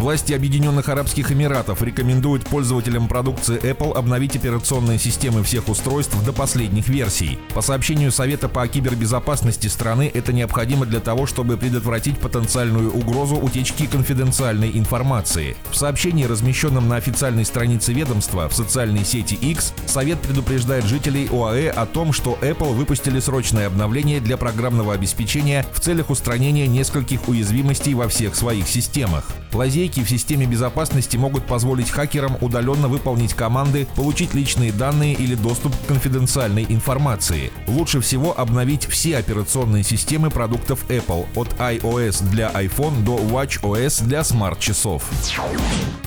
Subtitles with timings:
[0.00, 6.88] Власти Объединенных Арабских Эмиратов рекомендуют пользователям продукции Apple обновить операционные системы всех устройств до последних
[6.88, 7.38] версий.
[7.52, 13.84] По сообщению Совета по кибербезопасности страны, это необходимо для того, чтобы предотвратить потенциальную угрозу утечки
[13.86, 15.54] конфиденциальной информации.
[15.70, 21.68] В сообщении, размещенном на официальной странице ведомства в социальной сети X, Совет предупреждает жителей ОАЭ
[21.68, 27.92] о том, что Apple выпустили срочное обновление для программного обеспечения в целях устранения нескольких уязвимостей
[27.92, 29.26] во всех своих системах.
[29.52, 35.74] Лазейки в системе безопасности могут позволить хакерам удаленно выполнить команды, получить личные данные или доступ
[35.74, 37.50] к конфиденциальной информации.
[37.66, 44.22] Лучше всего обновить все операционные системы продуктов Apple от iOS для iPhone до WatchOS для
[44.22, 45.02] смарт-часов.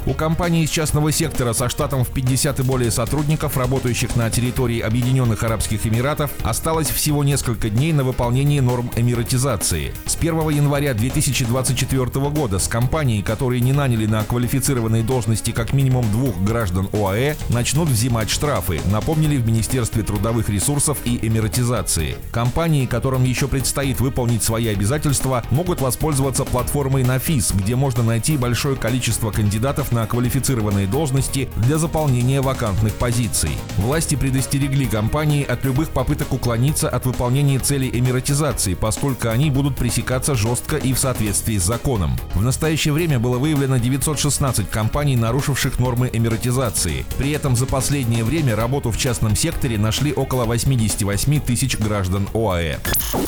[0.06, 4.80] У компании из частного сектора со штатом в 50 и более сотрудников, работающих на территории
[4.80, 9.94] Объединенных Арабских Эмиратов, осталось всего несколько дней на выполнение норм эмиратизации.
[10.06, 16.10] С 1 января 2024 года с компанией, которые не наняли на квалифицированные должности как минимум
[16.12, 22.16] двух граждан ОАЭ, начнут взимать штрафы, напомнили в Министерстве трудовых ресурсов и эмиратизации.
[22.32, 28.76] Компании, которым еще предстоит выполнить свои обязательства, могут воспользоваться платформой Нафис, где можно найти большое
[28.76, 33.52] количество кандидатов на квалифицированные должности для заполнения вакантных позиций.
[33.78, 40.36] Власти предостерегли компании от любых попыток уклониться от выполнения целей эмиратизации, поскольку они будут пресекаться
[40.36, 42.18] жестко и в соответствии с законом.
[42.34, 47.06] В настоящее время было выявлено 916 компаний, нарушивших нормы эмиратизации.
[47.18, 52.78] При этом за последнее время работу в частном секторе нашли около 88 тысяч граждан ОАЭ.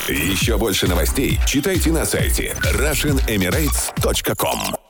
[0.10, 4.85] Еще больше новостей читайте на сайте RussianEmirates.com